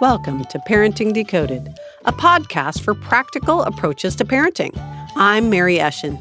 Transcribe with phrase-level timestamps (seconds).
[0.00, 4.70] Welcome to Parenting Decoded, a podcast for practical approaches to parenting.
[5.14, 6.18] I'm Mary Eshin.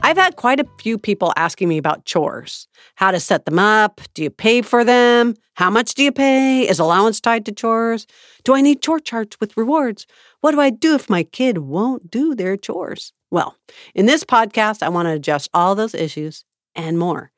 [0.00, 2.66] I've had quite a few people asking me about chores
[2.96, 4.00] how to set them up.
[4.14, 5.36] Do you pay for them?
[5.54, 6.68] How much do you pay?
[6.68, 8.08] Is allowance tied to chores?
[8.42, 10.04] Do I need chore charts with rewards?
[10.40, 13.12] What do I do if my kid won't do their chores?
[13.30, 13.56] Well,
[13.94, 16.44] in this podcast, I want to address all those issues
[16.74, 17.30] and more.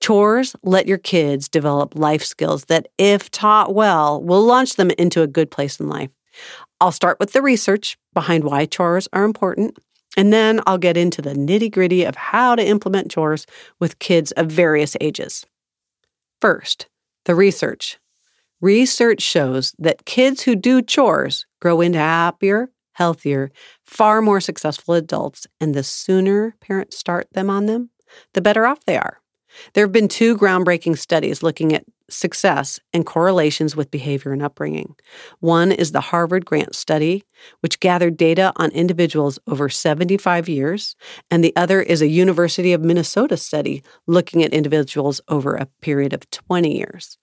[0.00, 5.22] Chores let your kids develop life skills that, if taught well, will launch them into
[5.22, 6.10] a good place in life.
[6.80, 9.78] I'll start with the research behind why chores are important,
[10.16, 13.46] and then I'll get into the nitty gritty of how to implement chores
[13.78, 15.44] with kids of various ages.
[16.40, 16.88] First,
[17.26, 17.98] the research.
[18.62, 23.50] Research shows that kids who do chores grow into happier, healthier,
[23.84, 27.90] far more successful adults, and the sooner parents start them on them,
[28.32, 29.20] the better off they are.
[29.74, 34.94] There have been two groundbreaking studies looking at success and correlations with behavior and upbringing.
[35.40, 37.24] One is the Harvard Grant Study,
[37.60, 40.96] which gathered data on individuals over 75 years,
[41.30, 46.12] and the other is a University of Minnesota study looking at individuals over a period
[46.12, 47.18] of 20 years.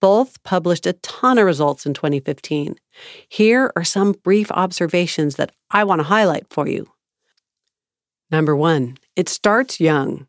[0.00, 2.76] Both published a ton of results in 2015.
[3.28, 6.90] Here are some brief observations that I want to highlight for you.
[8.30, 10.26] Number one, it starts young.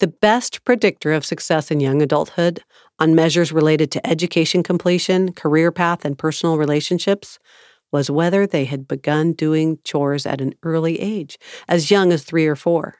[0.00, 2.64] The best predictor of success in young adulthood
[2.98, 7.38] on measures related to education completion, career path, and personal relationships
[7.92, 12.46] was whether they had begun doing chores at an early age, as young as three
[12.46, 12.94] or four.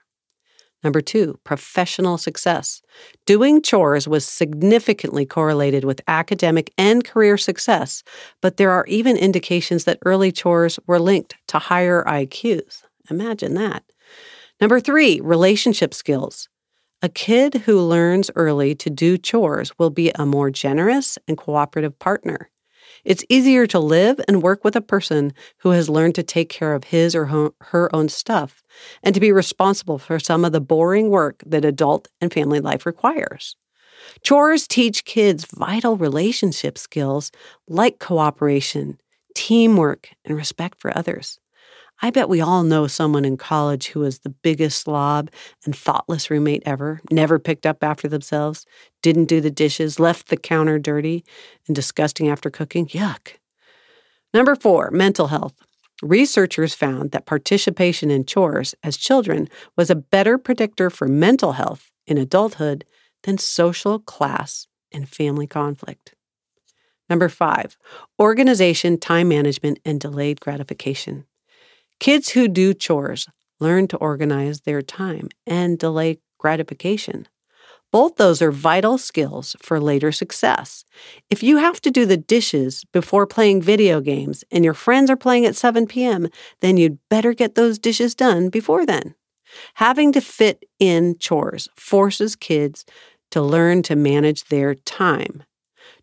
[0.84, 2.82] Number two, professional success.
[3.24, 8.02] Doing chores was significantly correlated with academic and career success,
[8.42, 12.82] but there are even indications that early chores were linked to higher IQs.
[13.10, 13.84] Imagine that.
[14.60, 16.49] Number three, relationship skills.
[17.02, 21.98] A kid who learns early to do chores will be a more generous and cooperative
[21.98, 22.50] partner.
[23.06, 26.74] It's easier to live and work with a person who has learned to take care
[26.74, 28.62] of his or her own stuff
[29.02, 32.84] and to be responsible for some of the boring work that adult and family life
[32.84, 33.56] requires.
[34.22, 37.32] Chores teach kids vital relationship skills
[37.66, 38.98] like cooperation,
[39.34, 41.38] teamwork, and respect for others.
[42.02, 45.30] I bet we all know someone in college who was the biggest slob
[45.66, 48.64] and thoughtless roommate ever, never picked up after themselves,
[49.02, 51.24] didn't do the dishes, left the counter dirty
[51.66, 52.86] and disgusting after cooking.
[52.86, 53.32] Yuck.
[54.32, 55.54] Number four, mental health.
[56.02, 61.90] Researchers found that participation in chores as children was a better predictor for mental health
[62.06, 62.86] in adulthood
[63.24, 66.14] than social, class, and family conflict.
[67.10, 67.76] Number five,
[68.18, 71.26] organization, time management, and delayed gratification.
[72.00, 73.28] Kids who do chores
[73.60, 77.28] learn to organize their time and delay gratification.
[77.92, 80.84] Both those are vital skills for later success.
[81.28, 85.16] If you have to do the dishes before playing video games and your friends are
[85.16, 86.28] playing at 7 p.m.,
[86.60, 89.14] then you'd better get those dishes done before then.
[89.74, 92.86] Having to fit in chores forces kids
[93.30, 95.42] to learn to manage their time.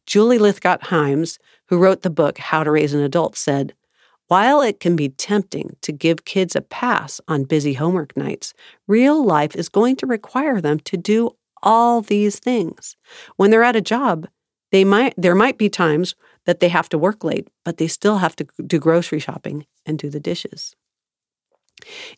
[0.06, 3.74] Julie Lythcott Haims, who wrote the book How to Raise an Adult, said,
[4.28, 8.54] while it can be tempting to give kids a pass on busy homework nights,
[8.88, 11.32] real life is going to require them to do
[11.64, 12.96] all these things.
[13.38, 14.28] When they're at a job,
[14.72, 18.18] they might there might be times that they have to work late, but they still
[18.18, 20.76] have to do grocery shopping and do the dishes.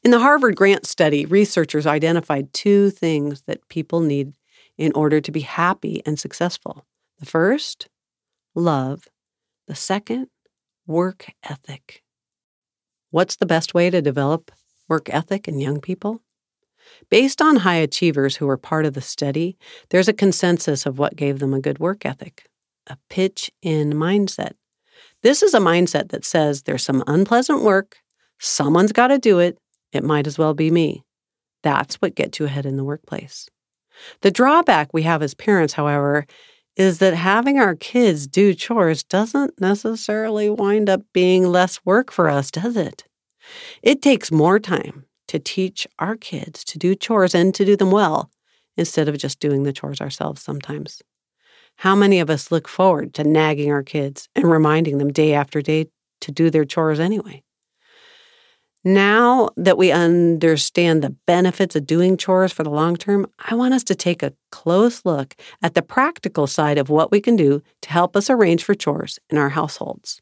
[0.03, 4.33] In the Harvard Grant study, researchers identified two things that people need
[4.77, 6.85] in order to be happy and successful.
[7.19, 7.89] The first,
[8.55, 9.07] love.
[9.67, 10.27] The second,
[10.89, 12.01] work ethic.
[13.11, 14.51] What's the best way to develop
[14.87, 16.21] work ethic in young people?
[17.11, 19.55] Based on high achievers who were part of the study,
[19.91, 22.45] there's a consensus of what gave them a good work ethic
[22.87, 24.53] a pitch in mindset.
[25.21, 27.97] This is a mindset that says there's some unpleasant work,
[28.39, 29.59] someone's got to do it,
[29.91, 31.03] it might as well be me.
[31.61, 33.47] That's what gets you ahead in the workplace.
[34.21, 36.25] The drawback we have as parents, however,
[36.75, 42.29] is that having our kids do chores doesn't necessarily wind up being less work for
[42.29, 43.03] us, does it?
[43.83, 47.91] It takes more time to teach our kids to do chores and to do them
[47.91, 48.31] well
[48.77, 51.01] instead of just doing the chores ourselves sometimes.
[51.77, 55.61] How many of us look forward to nagging our kids and reminding them day after
[55.61, 55.87] day
[56.21, 57.43] to do their chores anyway?
[58.83, 63.73] Now that we understand the benefits of doing chores for the long term, I want
[63.73, 67.61] us to take a close look at the practical side of what we can do
[67.81, 70.21] to help us arrange for chores in our households.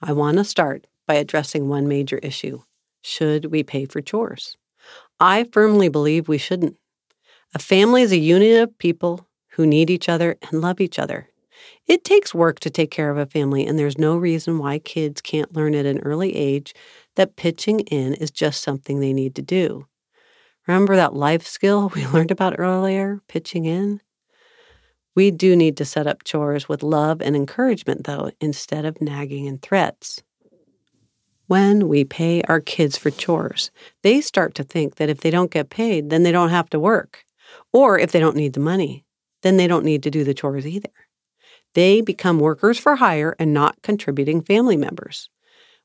[0.00, 2.62] I want to start by addressing one major issue
[3.02, 4.56] should we pay for chores?
[5.20, 6.76] I firmly believe we shouldn't.
[7.54, 11.28] A family is a unit of people who need each other and love each other.
[11.86, 15.20] It takes work to take care of a family, and there's no reason why kids
[15.20, 16.74] can't learn at an early age
[17.16, 19.86] that pitching in is just something they need to do.
[20.66, 24.00] Remember that life skill we learned about earlier, pitching in?
[25.14, 29.48] We do need to set up chores with love and encouragement, though, instead of nagging
[29.48, 30.22] and threats.
[31.46, 33.70] When we pay our kids for chores,
[34.02, 36.80] they start to think that if they don't get paid, then they don't have to
[36.80, 37.24] work.
[37.72, 39.04] Or if they don't need the money,
[39.42, 40.90] then they don't need to do the chores either.
[41.74, 45.30] They become workers for hire and not contributing family members.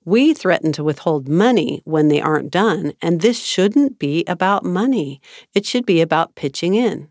[0.03, 5.21] We threaten to withhold money when they aren't done, and this shouldn't be about money.
[5.53, 7.09] It should be about pitching in.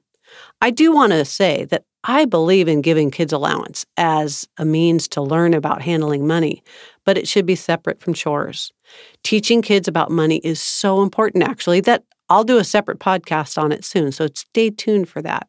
[0.60, 5.06] I do want to say that I believe in giving kids allowance as a means
[5.08, 6.64] to learn about handling money,
[7.04, 8.72] but it should be separate from chores.
[9.22, 13.70] Teaching kids about money is so important, actually, that I'll do a separate podcast on
[13.70, 15.48] it soon, so stay tuned for that.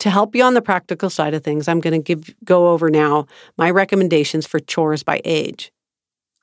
[0.00, 2.90] To help you on the practical side of things, I'm going to give go over
[2.90, 3.26] now
[3.56, 5.72] my recommendations for chores by age.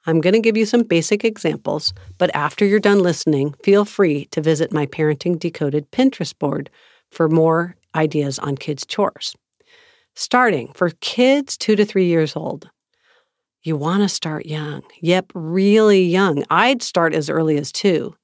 [0.06, 4.26] I'm going to give you some basic examples, but after you're done listening, feel free
[4.32, 6.70] to visit my Parenting Decoded Pinterest board
[7.12, 9.36] for more ideas on kids' chores.
[10.16, 12.70] Starting for kids two to three years old,
[13.64, 14.82] you want to start young.
[15.02, 16.44] Yep, really young.
[16.50, 18.16] I'd start as early as two.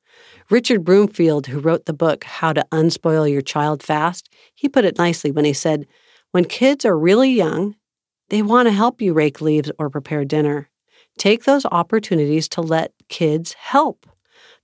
[0.50, 4.98] Richard Bromfield, who wrote the book How to Unspoil Your Child Fast, he put it
[4.98, 5.88] nicely when he said,
[6.32, 7.76] When kids are really young,
[8.30, 10.70] they want to help you rake leaves or prepare dinner.
[11.18, 14.06] Take those opportunities to let kids help.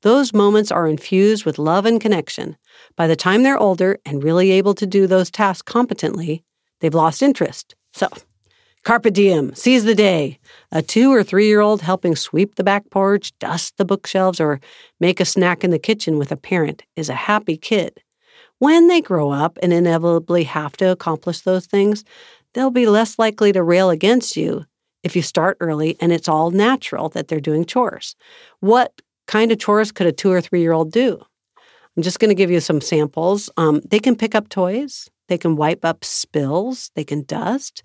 [0.01, 2.57] Those moments are infused with love and connection.
[2.95, 6.43] By the time they're older and really able to do those tasks competently,
[6.79, 7.75] they've lost interest.
[7.93, 8.07] So,
[8.83, 10.39] carpe diem, seize the day.
[10.71, 14.59] A two or three year old helping sweep the back porch, dust the bookshelves, or
[14.99, 18.01] make a snack in the kitchen with a parent is a happy kid.
[18.57, 22.03] When they grow up and inevitably have to accomplish those things,
[22.53, 24.65] they'll be less likely to rail against you
[25.03, 28.15] if you start early and it's all natural that they're doing chores.
[28.59, 31.21] What kind of chores could a two or three year old do?
[31.95, 33.49] I'm just going to give you some samples.
[33.57, 37.83] Um, they can pick up toys, they can wipe up spills, they can dust,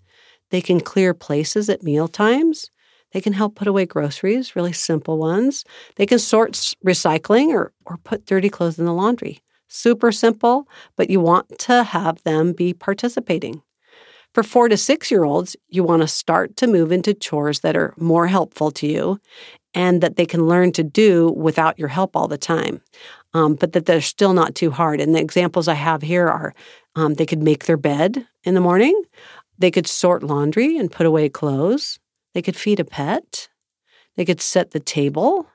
[0.50, 2.70] they can clear places at meal times.
[3.12, 5.64] They can help put away groceries, really simple ones.
[5.94, 6.52] They can sort
[6.84, 9.40] recycling or, or put dirty clothes in the laundry.
[9.68, 13.62] Super simple, but you want to have them be participating.
[14.36, 17.74] For four to six year olds, you want to start to move into chores that
[17.74, 19.18] are more helpful to you
[19.72, 22.82] and that they can learn to do without your help all the time,
[23.32, 25.00] um, but that they're still not too hard.
[25.00, 26.52] And the examples I have here are
[26.96, 29.04] um, they could make their bed in the morning,
[29.56, 31.98] they could sort laundry and put away clothes,
[32.34, 33.48] they could feed a pet,
[34.16, 35.48] they could set the table,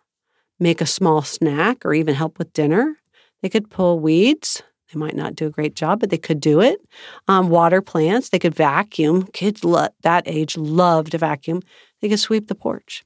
[0.60, 2.98] make a small snack, or even help with dinner.
[3.44, 6.61] They could pull weeds, they might not do a great job, but they could do
[6.61, 6.81] it.
[7.27, 9.27] Um, water plants, they could vacuum.
[9.27, 11.61] Kids lo- that age love to vacuum.
[12.01, 13.03] They could sweep the porch.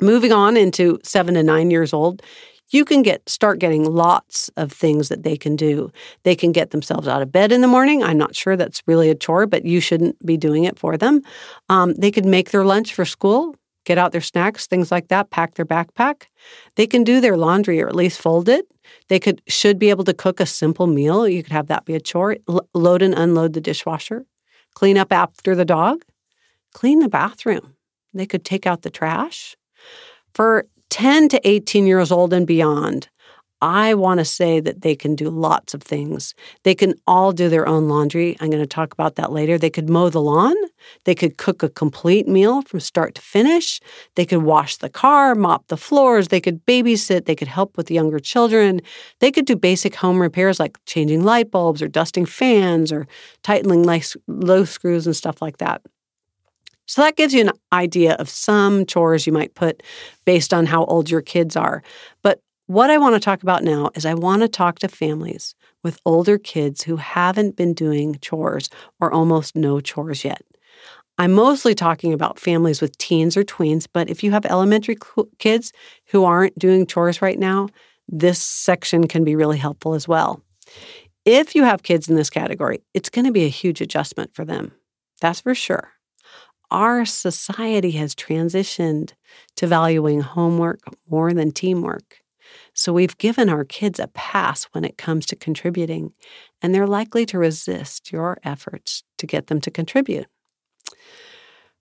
[0.00, 2.22] Moving on into seven to nine years old,
[2.70, 5.90] you can get start getting lots of things that they can do.
[6.24, 8.02] They can get themselves out of bed in the morning.
[8.02, 11.22] I'm not sure that's really a chore, but you shouldn't be doing it for them.
[11.68, 13.54] Um, they could make their lunch for school
[13.86, 16.24] get out their snacks, things like that, pack their backpack.
[16.74, 18.66] They can do their laundry or at least fold it.
[19.08, 21.26] They could should be able to cook a simple meal.
[21.26, 22.36] You could have that be a chore.
[22.48, 24.26] L- load and unload the dishwasher,
[24.74, 26.04] clean up after the dog,
[26.74, 27.74] clean the bathroom.
[28.12, 29.56] They could take out the trash.
[30.34, 33.08] For 10 to 18 years old and beyond,
[33.62, 36.34] I want to say that they can do lots of things.
[36.62, 38.36] They can all do their own laundry.
[38.38, 39.56] I'm going to talk about that later.
[39.56, 40.54] They could mow the lawn.
[41.04, 43.80] They could cook a complete meal from start to finish.
[44.14, 46.28] They could wash the car, mop the floors.
[46.28, 47.24] They could babysit.
[47.24, 48.82] They could help with younger children.
[49.20, 53.08] They could do basic home repairs like changing light bulbs or dusting fans or
[53.42, 53.84] tightening
[54.26, 55.80] low screws and stuff like that.
[56.86, 59.82] So that gives you an idea of some chores you might put
[60.24, 61.82] based on how old your kids are.
[62.22, 65.54] But what I want to talk about now is I want to talk to families
[65.84, 68.68] with older kids who haven't been doing chores
[69.00, 70.42] or almost no chores yet.
[71.18, 74.96] I'm mostly talking about families with teens or tweens, but if you have elementary
[75.38, 75.72] kids
[76.06, 77.68] who aren't doing chores right now,
[78.08, 80.42] this section can be really helpful as well.
[81.24, 84.44] If you have kids in this category, it's going to be a huge adjustment for
[84.44, 84.72] them.
[85.20, 85.90] That's for sure.
[86.70, 89.12] Our society has transitioned
[89.56, 92.18] to valuing homework more than teamwork.
[92.74, 96.12] So we've given our kids a pass when it comes to contributing,
[96.60, 100.26] and they're likely to resist your efforts to get them to contribute.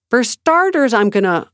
[0.09, 1.49] For starters, I'm going to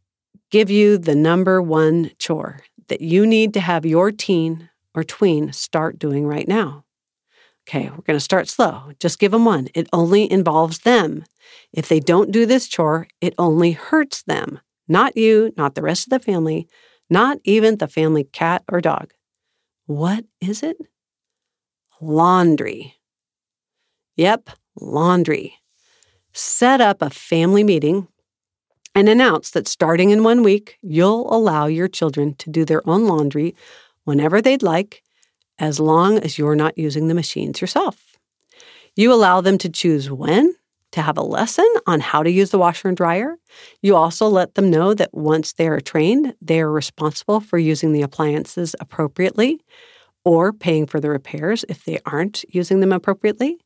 [0.50, 5.54] give you the number one chore that you need to have your teen or tween
[5.54, 6.84] start doing right now.
[7.68, 8.92] Okay, we're going to start slow.
[9.00, 9.70] Just give them one.
[9.74, 11.24] It only involves them.
[11.72, 16.08] If they don't do this chore, it only hurts them, not you, not the rest
[16.08, 16.68] of the family,
[17.12, 19.14] not even the family cat or dog.
[19.86, 20.78] What is it?
[22.00, 22.96] Laundry.
[24.16, 24.50] Yep,
[24.80, 25.56] laundry.
[26.32, 28.08] Set up a family meeting
[28.96, 33.06] and announce that starting in one week, you'll allow your children to do their own
[33.06, 33.56] laundry
[34.06, 35.04] whenever they'd like,
[35.60, 38.18] as long as you're not using the machines yourself.
[38.96, 40.56] You allow them to choose when
[40.92, 43.38] to have a lesson on how to use the washer and dryer.
[43.82, 47.94] You also let them know that once they are trained, they are responsible for using
[47.94, 49.62] the appliances appropriately
[50.24, 53.58] or paying for the repairs if they aren't using them appropriately.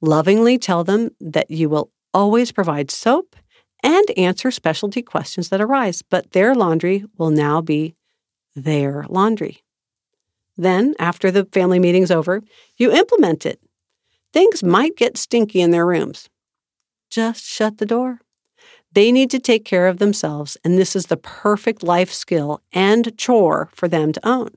[0.00, 3.36] Lovingly tell them that you will always provide soap
[3.82, 7.94] and answer specialty questions that arise, but their laundry will now be
[8.54, 9.62] their laundry.
[10.56, 12.42] Then, after the family meeting's over,
[12.76, 13.60] you implement it.
[14.32, 16.28] Things might get stinky in their rooms.
[17.12, 18.20] Just shut the door.
[18.94, 23.14] They need to take care of themselves, and this is the perfect life skill and
[23.18, 24.48] chore for them to own.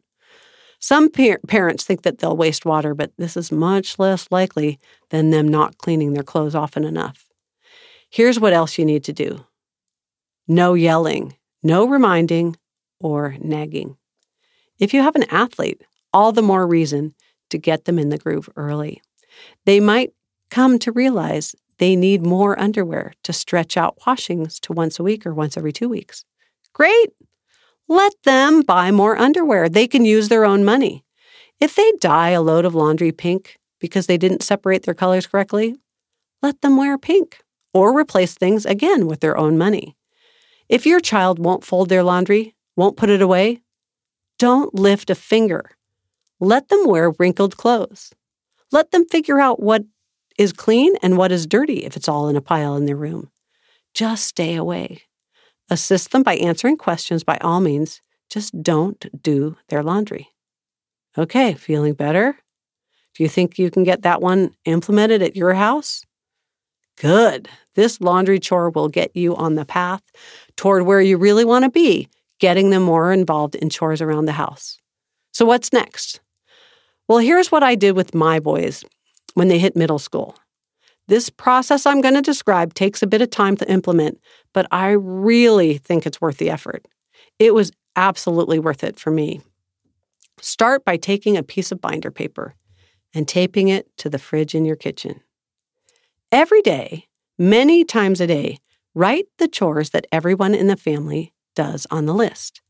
[0.80, 5.32] Some par- parents think that they'll waste water, but this is much less likely than
[5.32, 7.26] them not cleaning their clothes often enough.
[8.10, 9.46] Here's what else you need to do
[10.48, 12.56] no yelling, no reminding,
[13.02, 13.98] or nagging.
[14.80, 15.82] If you have an athlete,
[16.14, 17.16] all the more reason
[17.50, 19.02] to get them in the groove early.
[19.66, 20.14] They might
[20.50, 25.26] come to realize they need more underwear to stretch out washings to once a week
[25.26, 26.24] or once every two weeks.
[26.74, 27.10] Great!
[27.88, 29.70] Let them buy more underwear.
[29.70, 31.04] They can use their own money.
[31.60, 35.76] If they dye a load of laundry pink because they didn't separate their colors correctly,
[36.42, 37.42] let them wear pink
[37.74, 39.96] or replace things again with their own money.
[40.68, 43.62] If your child won't fold their laundry, won't put it away,
[44.40, 45.72] don't lift a finger.
[46.40, 48.12] Let them wear wrinkled clothes.
[48.72, 49.84] Let them figure out what
[50.38, 53.30] is clean and what is dirty if it's all in a pile in their room.
[53.94, 55.04] Just stay away.
[55.70, 58.02] Assist them by answering questions by all means.
[58.30, 60.30] Just don't do their laundry.
[61.18, 62.38] Okay, feeling better?
[63.16, 66.04] Do you think you can get that one implemented at your house?
[66.98, 67.48] Good.
[67.76, 70.04] This laundry chore will get you on the path
[70.56, 74.34] toward where you really want to be, getting them more involved in chores around the
[74.34, 74.78] house.
[75.32, 76.20] So, what's next?
[77.08, 78.84] Well, here's what I did with my boys
[79.36, 80.36] when they hit middle school.
[81.08, 84.20] This process I'm going to describe takes a bit of time to implement,
[84.54, 86.88] but I really think it's worth the effort.
[87.38, 89.42] It was absolutely worth it for me.
[90.42, 92.56] Start by taking a piece of binder paper
[93.14, 95.22] and taping it to the fridge in your kitchen.
[96.32, 98.58] Every day, many times a day,
[98.94, 102.62] write the chores that everyone in the family does on the list.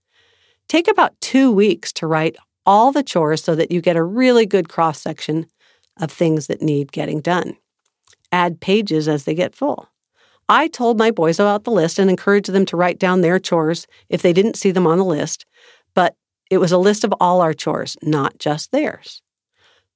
[0.67, 4.45] Take about two weeks to write all the chores so that you get a really
[4.45, 5.45] good cross section
[5.99, 7.57] of things that need getting done.
[8.31, 9.89] Add pages as they get full.
[10.47, 13.87] I told my boys about the list and encouraged them to write down their chores
[14.09, 15.45] if they didn't see them on the list,
[15.93, 16.15] but
[16.51, 19.21] it was a list of all our chores, not just theirs.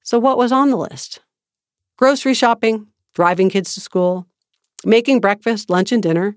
[0.01, 1.19] So, what was on the list?
[1.97, 4.25] Grocery shopping, driving kids to school,
[4.83, 6.35] making breakfast, lunch, and dinner,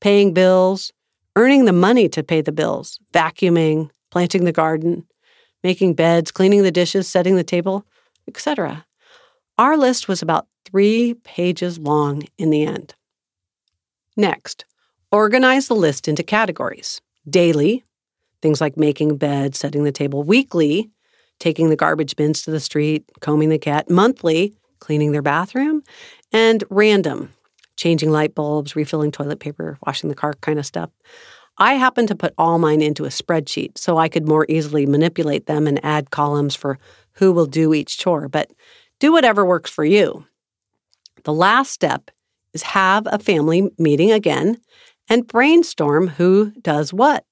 [0.00, 0.92] paying bills,
[1.36, 5.04] earning the money to pay the bills, vacuuming, planting the garden,
[5.62, 7.86] making beds, cleaning the dishes, setting the table,
[8.28, 8.86] etc.
[9.58, 12.94] Our list was about three pages long in the end.
[14.16, 14.64] Next,
[15.10, 17.00] organize the list into categories.
[17.28, 17.84] Daily,
[18.40, 20.90] things like making bed, setting the table, weekly,
[21.38, 25.82] taking the garbage bins to the street, combing the cat, monthly, cleaning their bathroom,
[26.32, 27.32] and random,
[27.76, 30.90] changing light bulbs, refilling toilet paper, washing the car kind of stuff.
[31.58, 35.46] I happen to put all mine into a spreadsheet so I could more easily manipulate
[35.46, 36.78] them and add columns for
[37.12, 38.50] who will do each chore, but
[39.02, 40.24] do whatever works for you.
[41.24, 42.12] The last step
[42.54, 44.58] is have a family meeting again
[45.08, 47.24] and brainstorm who does what.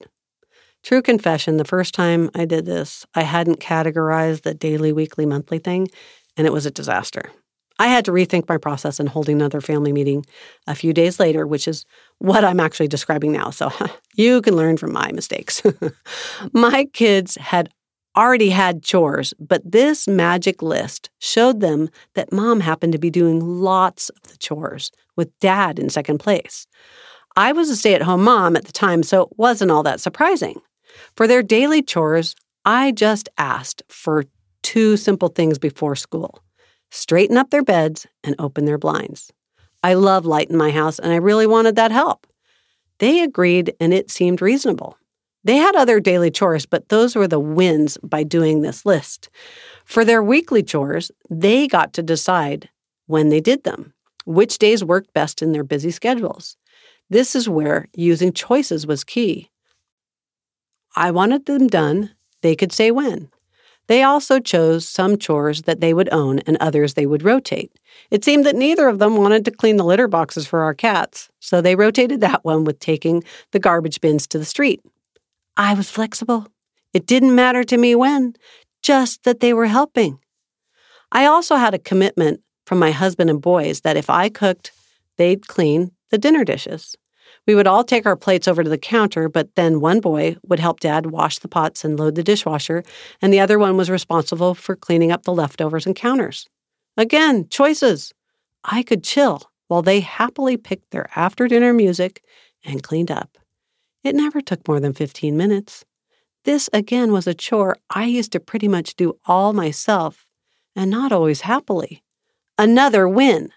[0.83, 5.59] True confession, the first time I did this, I hadn't categorized the daily, weekly, monthly
[5.59, 5.87] thing,
[6.35, 7.31] and it was a disaster.
[7.79, 10.25] I had to rethink my process and holding another family meeting
[10.67, 11.85] a few days later, which is
[12.17, 13.49] what I'm actually describing now.
[13.49, 13.71] So
[14.17, 15.63] you can learn from my mistakes.
[16.51, 17.69] my kids had
[18.15, 23.39] already had chores, but this magic list showed them that mom happened to be doing
[23.39, 26.67] lots of the chores with dad in second place.
[27.37, 30.01] I was a stay at home mom at the time, so it wasn't all that
[30.01, 30.61] surprising.
[31.15, 34.25] For their daily chores, I just asked for
[34.61, 36.43] two simple things before school
[36.91, 39.31] straighten up their beds, and open their blinds.
[39.81, 42.27] I love light in my house, and I really wanted that help.
[42.99, 44.97] They agreed, and it seemed reasonable.
[45.43, 49.29] They had other daily chores, but those were the wins by doing this list.
[49.85, 52.69] For their weekly chores, they got to decide
[53.07, 53.93] when they did them,
[54.25, 56.57] which days worked best in their busy schedules.
[57.09, 59.49] This is where using choices was key.
[60.95, 63.29] I wanted them done, they could say when.
[63.87, 67.71] They also chose some chores that they would own and others they would rotate.
[68.09, 71.29] It seemed that neither of them wanted to clean the litter boxes for our cats,
[71.39, 74.81] so they rotated that one with taking the garbage bins to the street.
[75.57, 76.47] I was flexible.
[76.93, 78.33] It didn't matter to me when,
[78.81, 80.19] just that they were helping.
[81.11, 84.71] I also had a commitment from my husband and boys that if I cooked,
[85.17, 86.95] they'd clean the dinner dishes.
[87.47, 90.59] We would all take our plates over to the counter, but then one boy would
[90.59, 92.83] help dad wash the pots and load the dishwasher,
[93.21, 96.47] and the other one was responsible for cleaning up the leftovers and counters.
[96.97, 98.13] Again, choices.
[98.63, 102.23] I could chill while they happily picked their after dinner music
[102.63, 103.37] and cleaned up.
[104.03, 105.85] It never took more than 15 minutes.
[106.43, 110.25] This again was a chore I used to pretty much do all myself,
[110.75, 112.03] and not always happily.
[112.57, 113.51] Another win.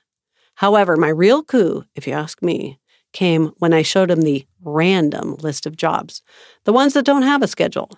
[0.56, 2.78] However, my real coup, if you ask me,
[3.12, 6.20] came when I showed him the random list of jobs,
[6.64, 7.90] the ones that don't have a schedule.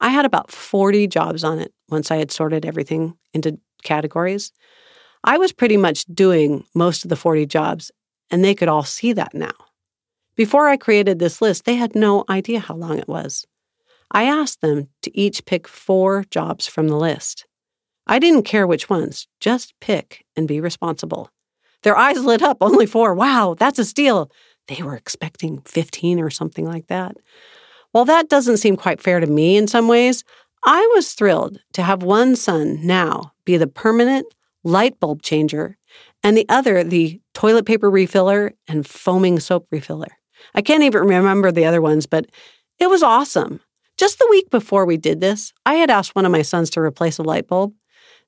[0.00, 4.52] I had about 40 jobs on it once I had sorted everything into categories.
[5.22, 7.90] I was pretty much doing most of the 40 jobs,
[8.30, 9.52] and they could all see that now.
[10.36, 13.46] Before I created this list, they had no idea how long it was.
[14.10, 17.46] I asked them to each pick four jobs from the list.
[18.06, 21.30] I didn't care which ones, just pick and be responsible.
[21.82, 23.14] Their eyes lit up, only four.
[23.14, 24.30] Wow, that's a steal.
[24.68, 27.16] They were expecting 15 or something like that.
[27.92, 30.24] While that doesn't seem quite fair to me in some ways,
[30.64, 34.26] I was thrilled to have one son now be the permanent
[34.64, 35.76] light bulb changer
[36.22, 40.08] and the other the toilet paper refiller and foaming soap refiller.
[40.54, 42.26] I can't even remember the other ones, but
[42.78, 43.60] it was awesome.
[43.96, 46.80] Just the week before we did this, I had asked one of my sons to
[46.80, 47.74] replace a light bulb.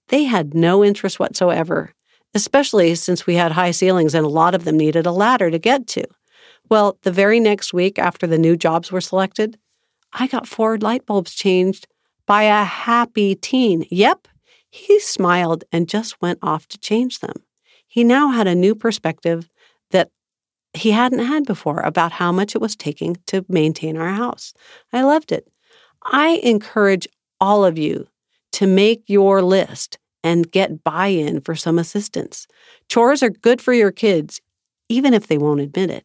[0.08, 1.92] They had no interest whatsoever,
[2.34, 5.58] especially since we had high ceilings and a lot of them needed a ladder to
[5.58, 6.04] get to.
[6.68, 9.58] Well, the very next week after the new jobs were selected,
[10.12, 11.86] I got four light bulbs changed
[12.26, 13.86] by a happy teen.
[13.90, 14.28] Yep,
[14.70, 17.36] he smiled and just went off to change them.
[17.86, 19.48] He now had a new perspective
[19.90, 20.10] that
[20.74, 24.52] he hadn't had before about how much it was taking to maintain our house.
[24.92, 25.48] I loved it.
[26.02, 27.08] I encourage
[27.40, 28.06] all of you
[28.52, 32.46] to make your list and get buy in for some assistance.
[32.88, 34.40] Chores are good for your kids,
[34.88, 36.04] even if they won't admit it.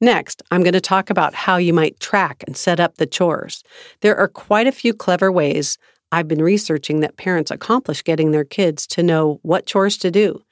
[0.00, 3.64] Next, I'm going to talk about how you might track and set up the chores.
[4.00, 5.76] There are quite a few clever ways
[6.12, 10.42] I've been researching that parents accomplish getting their kids to know what chores to do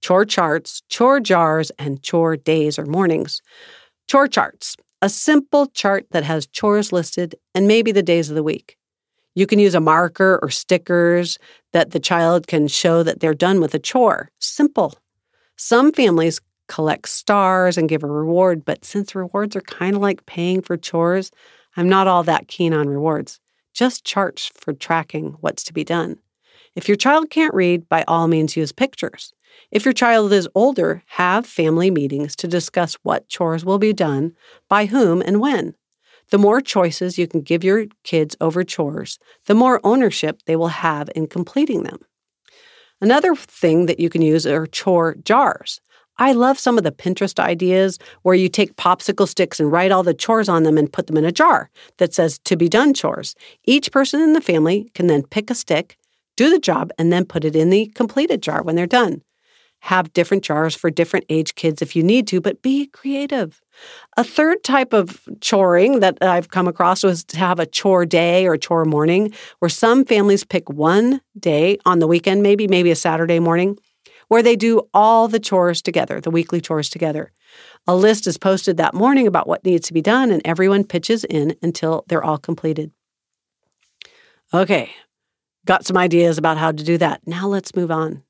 [0.00, 3.40] chore charts, chore jars, and chore days or mornings.
[4.08, 8.42] Chore charts, a simple chart that has chores listed and maybe the days of the
[8.42, 8.76] week.
[9.34, 11.38] You can use a marker or stickers
[11.72, 14.30] that the child can show that they're done with a chore.
[14.38, 14.94] Simple.
[15.56, 20.24] Some families collect stars and give a reward, but since rewards are kind of like
[20.26, 21.30] paying for chores,
[21.76, 23.38] I'm not all that keen on rewards.
[23.74, 26.16] Just charts for tracking what's to be done.
[26.74, 29.32] If your child can't read, by all means use pictures.
[29.70, 34.32] If your child is older, have family meetings to discuss what chores will be done,
[34.68, 35.74] by whom, and when.
[36.30, 40.68] The more choices you can give your kids over chores, the more ownership they will
[40.68, 41.98] have in completing them.
[43.00, 45.80] Another thing that you can use are chore jars.
[46.18, 50.02] I love some of the Pinterest ideas where you take popsicle sticks and write all
[50.02, 52.94] the chores on them and put them in a jar that says to be done
[52.94, 53.34] chores.
[53.64, 55.98] Each person in the family can then pick a stick,
[56.36, 59.22] do the job, and then put it in the completed jar when they're done.
[59.80, 63.60] Have different jars for different age kids if you need to, but be creative.
[64.16, 68.46] A third type of choring that I've come across was to have a chore day
[68.46, 72.96] or chore morning, where some families pick one day on the weekend, maybe, maybe a
[72.96, 73.78] Saturday morning,
[74.28, 77.30] where they do all the chores together, the weekly chores together.
[77.86, 81.22] A list is posted that morning about what needs to be done, and everyone pitches
[81.24, 82.90] in until they're all completed.
[84.52, 84.90] Okay,
[85.64, 87.20] got some ideas about how to do that.
[87.26, 88.22] Now let's move on.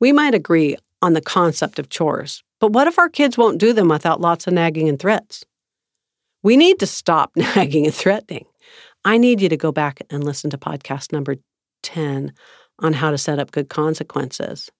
[0.00, 3.72] We might agree on the concept of chores, but what if our kids won't do
[3.72, 5.44] them without lots of nagging and threats?
[6.42, 8.46] We need to stop nagging and threatening.
[9.04, 11.36] I need you to go back and listen to podcast number
[11.82, 12.32] 10
[12.78, 14.70] on how to set up good consequences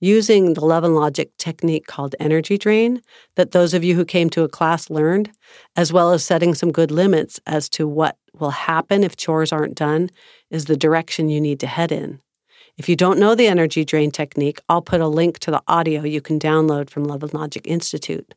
[0.00, 3.02] using the love and logic technique called energy drain
[3.34, 5.30] that those of you who came to a class learned,
[5.76, 9.74] as well as setting some good limits as to what will happen if chores aren't
[9.74, 10.08] done,
[10.50, 12.20] is the direction you need to head in.
[12.78, 16.04] If you don't know the energy drain technique, I'll put a link to the audio
[16.04, 18.34] you can download from Love and Logic Institute.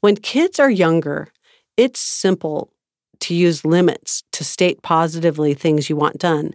[0.00, 1.28] When kids are younger,
[1.76, 2.72] it's simple
[3.20, 6.52] to use limits to state positively things you want done.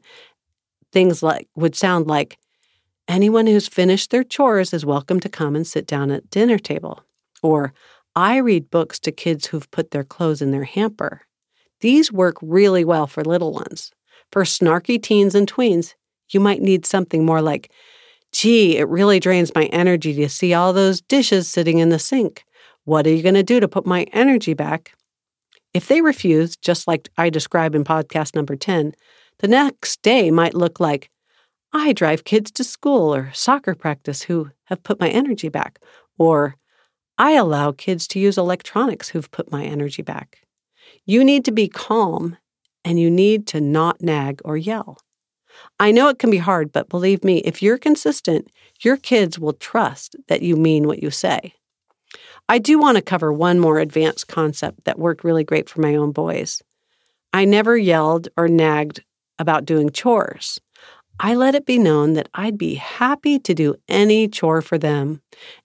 [0.91, 2.37] Things like would sound like
[3.07, 7.01] anyone who's finished their chores is welcome to come and sit down at dinner table.
[7.41, 7.73] Or
[8.13, 11.21] I read books to kids who've put their clothes in their hamper.
[11.79, 13.91] These work really well for little ones.
[14.31, 15.93] For snarky teens and tweens,
[16.29, 17.71] you might need something more like,
[18.31, 22.43] gee, it really drains my energy to see all those dishes sitting in the sink.
[22.83, 24.93] What are you going to do to put my energy back?
[25.73, 28.93] If they refuse, just like I describe in podcast number 10,
[29.39, 31.09] the next day might look like,
[31.73, 35.79] I drive kids to school or soccer practice who have put my energy back,
[36.17, 36.55] or
[37.17, 40.39] I allow kids to use electronics who've put my energy back.
[41.05, 42.37] You need to be calm
[42.83, 44.97] and you need to not nag or yell.
[45.79, 48.49] I know it can be hard, but believe me, if you're consistent,
[48.81, 51.53] your kids will trust that you mean what you say.
[52.47, 55.95] I do want to cover one more advanced concept that worked really great for my
[55.95, 56.61] own boys.
[57.33, 59.03] I never yelled or nagged
[59.39, 60.59] about doing chores.
[61.19, 65.21] I let it be known that I'd be happy to do any chore for them,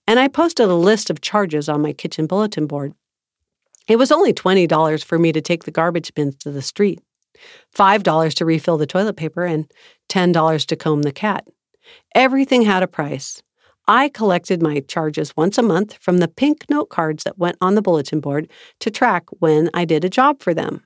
[0.07, 2.93] and I posted a list of charges on my kitchen bulletin board.
[3.87, 7.01] It was only $20 for me to take the garbage bins to the street,
[7.75, 9.71] $5 to refill the toilet paper, and
[10.09, 11.47] $10 to comb the cat.
[12.15, 13.41] Everything had a price.
[13.87, 17.75] I collected my charges once a month from the pink note cards that went on
[17.75, 18.49] the bulletin board
[18.79, 20.83] to track when I did a job for them.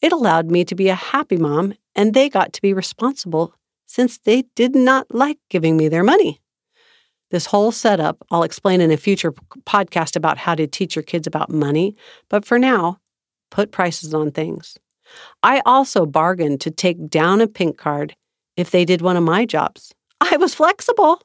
[0.00, 3.54] It allowed me to be a happy mom, and they got to be responsible
[3.86, 6.40] since they did not like giving me their money.
[7.30, 9.32] This whole setup I'll explain in a future
[9.66, 11.96] podcast about how to teach your kids about money,
[12.28, 12.98] but for now,
[13.50, 14.78] put prices on things.
[15.42, 18.14] I also bargained to take down a pink card
[18.56, 19.92] if they did one of my jobs.
[20.20, 21.22] I was flexible.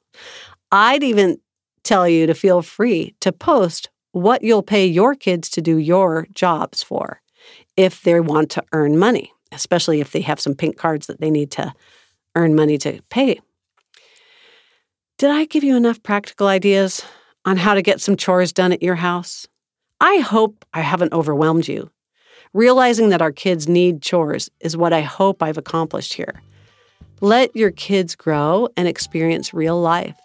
[0.71, 1.37] I'd even
[1.83, 6.27] tell you to feel free to post what you'll pay your kids to do your
[6.33, 7.21] jobs for
[7.75, 11.29] if they want to earn money, especially if they have some pink cards that they
[11.29, 11.73] need to
[12.35, 13.39] earn money to pay.
[15.17, 17.03] Did I give you enough practical ideas
[17.45, 19.47] on how to get some chores done at your house?
[20.01, 21.89] I hope I haven't overwhelmed you.
[22.55, 26.41] Realizing that our kids need chores is what I hope I've accomplished here.
[27.19, 30.17] Let your kids grow and experience real life.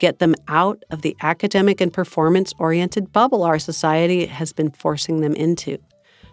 [0.00, 5.20] Get them out of the academic and performance oriented bubble our society has been forcing
[5.20, 5.78] them into.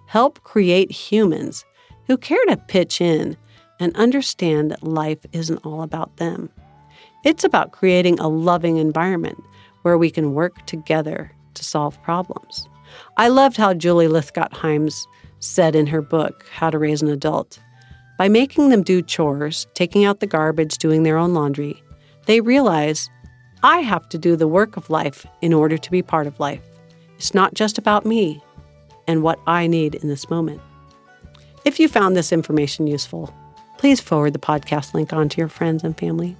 [0.08, 1.64] Help create humans
[2.08, 3.38] who care to pitch in
[3.80, 6.50] and understand that life isn't all about them.
[7.24, 9.38] It's about creating a loving environment
[9.84, 12.68] where we can work together to solve problems.
[13.18, 15.06] I loved how Julie Lythcott-Haims
[15.46, 17.60] said in her book, How to Raise an Adult
[18.18, 21.82] by making them do chores, taking out the garbage, doing their own laundry,
[22.26, 23.10] they realize
[23.64, 26.62] I have to do the work of life in order to be part of life.
[27.18, 28.42] It's not just about me
[29.08, 30.62] and what I need in this moment.
[31.66, 33.34] If you found this information useful,
[33.78, 36.38] please forward the podcast link on to your friends and family.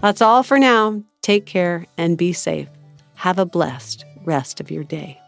[0.00, 1.02] That's all for now.
[1.20, 2.68] Take care and be safe.
[3.14, 5.19] Have a blessed rest of your day.